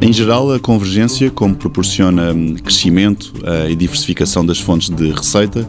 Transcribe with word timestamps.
Em 0.00 0.12
geral, 0.12 0.52
a 0.52 0.60
convergência, 0.60 1.28
como 1.28 1.56
proporciona 1.56 2.32
hum, 2.32 2.54
crescimento 2.54 3.32
e 3.68 3.74
diversificação 3.74 4.46
das 4.46 4.60
fontes 4.60 4.90
de 4.90 5.10
receita, 5.10 5.68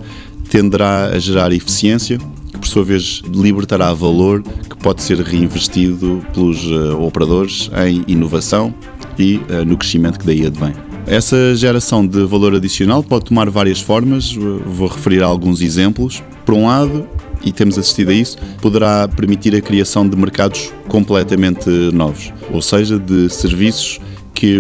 tenderá 0.50 1.08
a 1.08 1.20
gerar 1.20 1.52
eficiência, 1.52 2.20
que 2.52 2.60
por 2.60 2.68
sua 2.68 2.84
vez 2.84 3.24
libertará 3.34 3.92
valor 3.92 4.44
que 4.44 4.78
pode 4.78 5.02
ser 5.02 5.20
reinvestido 5.20 6.24
pelos 6.34 6.64
uh, 6.66 7.02
operadores 7.02 7.72
em 7.88 8.04
inovação 8.08 8.74
e 9.18 9.38
uh, 9.38 9.66
no 9.66 9.76
crescimento 9.78 10.20
que 10.20 10.26
daí 10.26 10.46
advém. 10.46 10.74
Essa 11.08 11.56
geração 11.56 12.06
de 12.06 12.24
valor 12.26 12.54
adicional 12.54 13.02
pode 13.02 13.26
tomar 13.26 13.50
várias 13.50 13.82
formas, 13.82 14.32
vou 14.34 14.88
referir 14.88 15.24
a 15.24 15.26
alguns 15.26 15.60
exemplos. 15.60 16.22
Por 16.46 16.54
um 16.54 16.68
lado, 16.68 17.08
e 17.44 17.52
temos 17.52 17.80
assistido 17.80 18.10
a 18.10 18.14
isso, 18.14 18.38
poderá 18.62 19.08
permitir 19.08 19.56
a 19.56 19.62
criação 19.62 20.08
de 20.08 20.16
mercados 20.16 20.72
completamente 20.88 21.70
novos, 21.94 22.32
ou 22.52 22.62
seja, 22.62 23.00
de 23.00 23.28
serviços 23.30 24.00
que 24.40 24.58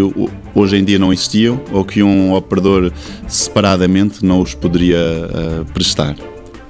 hoje 0.53 0.75
em 0.75 0.83
dia 0.83 0.99
não 0.99 1.13
existiam 1.13 1.57
ou 1.71 1.85
que 1.85 2.03
um 2.03 2.33
operador 2.33 2.91
separadamente 3.29 4.25
não 4.25 4.41
os 4.41 4.53
poderia 4.53 4.97
uh, 4.97 5.65
prestar. 5.73 6.17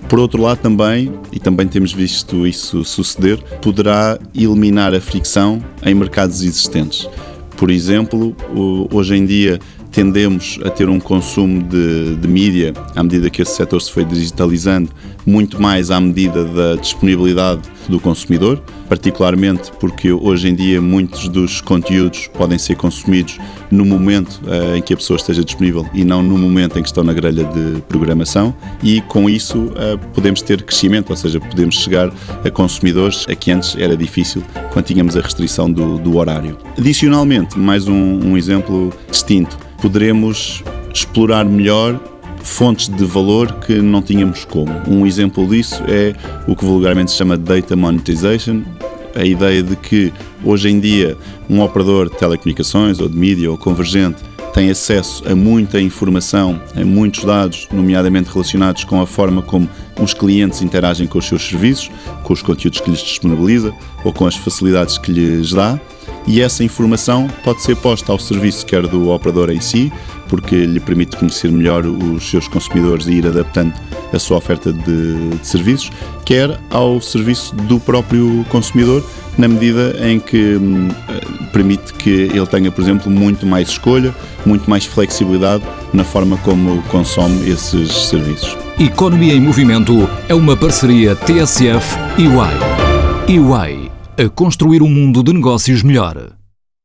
Por 0.08 0.20
outro 0.20 0.40
lado, 0.40 0.60
também, 0.60 1.12
e 1.32 1.40
também 1.40 1.68
temos 1.68 1.92
visto 1.92 2.46
isso 2.46 2.86
suceder, 2.86 3.42
poderá 3.64 4.20
eliminar 4.36 4.94
a 4.94 5.02
fricção 5.02 5.60
em 5.84 5.96
mercados 5.96 6.44
existentes. 6.44 7.10
Por 7.58 7.72
exemplo, 7.72 8.36
hoje 8.92 9.16
em 9.16 9.26
dia 9.26 9.60
tendemos 9.92 10.60
a 10.64 10.70
ter 10.70 10.90
um 10.90 11.00
consumo 11.00 11.62
de, 11.64 12.16
de 12.16 12.28
mídia, 12.28 12.74
à 12.96 13.04
medida 13.04 13.30
que 13.30 13.42
esse 13.42 13.56
setor 13.56 13.82
se 13.82 13.92
foi 13.92 14.06
digitalizando, 14.06 14.90
muito 15.26 15.62
mais 15.62 15.92
à 15.92 16.00
medida 16.00 16.46
da 16.46 16.76
disponibilidade 16.76 17.62
do 17.88 18.00
consumidor, 18.00 18.62
particularmente 18.88 19.72
porque 19.80 20.12
hoje 20.12 20.50
em 20.50 20.56
dia 20.56 20.82
muitos 20.82 21.28
dos 21.28 21.62
conteúdos 21.62 22.28
podem 22.34 22.58
ser 22.58 22.76
consumidos 22.76 23.40
no 23.72 23.86
momento 23.86 24.42
uh, 24.46 24.76
em 24.76 24.82
que 24.82 24.94
a 24.94 24.98
pessoa 24.98 25.18
esteja 25.18 25.44
disponível 25.44 25.88
e 25.94 26.04
não 26.04 26.22
no 26.22 26.38
momento 26.38 26.78
em 26.78 26.82
que 26.82 26.88
estão 26.88 27.04
na 27.04 27.14
grelha 27.14 27.44
de 27.46 27.82
programação 27.82 28.54
e 28.84 29.02
com 29.02 29.30
isso 29.30 29.58
uh, 29.58 29.98
podemos 30.14 30.42
ter 30.42 30.62
crescimento, 30.64 31.10
ou 31.10 31.16
seja, 31.16 31.40
podemos 31.40 31.76
chegar 31.76 32.12
a 32.44 32.50
consumidores 32.52 33.26
a 33.28 33.36
que 33.36 33.52
antes 33.52 33.76
era 33.76 33.98
difícil 33.98 34.44
quando 34.72 34.86
tínhamos 34.86 35.18
a 35.18 35.22
restrição 35.22 35.72
do, 35.72 35.98
do 35.98 36.18
horário. 36.18 36.58
Adicionalmente, 36.78 37.58
mais 37.58 37.88
um, 37.88 38.20
um 38.24 38.38
exemplo 38.38 38.92
distinto, 39.10 39.58
poderemos 39.82 40.64
explorar 40.94 41.46
melhor 41.46 42.00
fontes 42.44 42.88
de 42.90 43.06
valor 43.06 43.52
que 43.60 43.82
não 43.82 44.02
tínhamos 44.02 44.46
como. 44.46 44.72
Um 44.88 45.06
exemplo 45.06 45.48
disso 45.48 45.84
é 45.88 46.14
o 46.48 46.56
que 46.56 46.66
vulgarmente 46.66 47.12
se 47.12 47.18
chama 47.18 47.38
Data 47.38 47.76
Monetization, 47.76 48.64
a 49.16 49.26
ideia 49.26 49.62
de 49.62 49.76
que 49.76 50.14
hoje 50.44 50.70
em 50.70 50.80
dia 50.80 51.18
um 51.50 51.62
operador 51.62 52.10
de 52.10 52.18
telecomunicações 52.18 53.00
ou 53.00 53.10
de 53.10 53.18
mídia 53.18 53.52
ou 53.52 53.58
convergente 53.58 54.24
tem 54.54 54.70
acesso 54.70 55.24
a 55.30 55.36
muita 55.36 55.80
informação, 55.80 56.60
a 56.76 56.84
muitos 56.84 57.24
dados, 57.24 57.68
nomeadamente 57.72 58.30
relacionados 58.32 58.84
com 58.84 59.00
a 59.02 59.06
forma 59.06 59.42
como 59.42 59.70
os 60.02 60.14
clientes 60.14 60.62
interagem 60.62 61.08
com 61.08 61.20
os 61.20 61.26
seus 61.28 61.48
serviços, 61.48 61.92
com 62.24 62.34
os 62.34 62.42
conteúdos 62.42 62.80
que 62.80 62.90
lhes 62.90 63.00
disponibiliza 63.00 63.74
ou 64.04 64.12
com 64.12 64.26
as 64.26 64.36
facilidades 64.36 64.98
que 64.98 65.12
lhes 65.12 65.52
dá 65.52 65.80
e 66.28 66.42
essa 66.42 66.64
informação 66.64 67.28
pode 67.44 67.62
ser 67.62 67.76
posta 67.76 68.12
ao 68.12 68.20
serviço 68.20 68.66
quer 68.66 68.86
do 68.88 69.10
operador 69.10 69.50
em 69.50 69.60
si, 69.60 69.92
porque 70.28 70.66
lhe 70.66 70.80
permite 70.80 71.18
conhecer 71.18 71.52
melhor 71.52 71.86
os 71.86 72.30
seus 72.30 72.48
consumidores 72.48 73.08
e 73.08 73.14
ir 73.14 73.28
adaptando 73.28 73.74
a 74.14 74.20
sua 74.20 74.38
oferta 74.38 74.72
de, 74.72 75.30
de 75.30 75.48
serviços, 75.48 75.92
quer 76.26 76.60
ao 76.70 77.02
serviço 77.02 77.56
do 77.56 77.80
próprio 77.80 78.46
consumidor, 78.50 79.04
na 79.38 79.48
medida 79.48 79.96
em 80.02 80.20
que 80.20 80.56
hum, 80.56 80.90
permite 81.52 81.94
que 81.94 82.10
ele 82.10 82.46
tenha, 82.46 82.72
por 82.72 82.82
exemplo, 82.82 83.12
muito 83.12 83.46
mais 83.46 83.70
escolha, 83.70 84.14
muito 84.46 84.70
mais 84.70 84.86
flexibilidade 84.86 85.64
na 85.94 86.04
forma 86.04 86.38
como 86.38 86.82
consome 86.84 87.50
esses 87.50 87.92
serviços. 87.92 88.58
Economia 88.80 89.34
em 89.34 89.42
Movimento 89.42 90.10
é 90.28 90.36
uma 90.36 90.56
parceria 90.56 91.16
TSF 91.16 91.98
e 92.18 92.28
UI. 92.28 93.40
UI 93.40 93.99
a 94.20 94.28
construir 94.28 94.82
um 94.82 94.90
mundo 94.90 95.24
de 95.24 95.32
negócios 95.32 95.82
melhor. 95.82 96.39